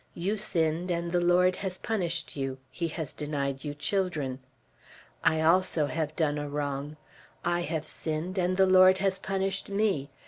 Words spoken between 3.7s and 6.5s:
children. I also have done a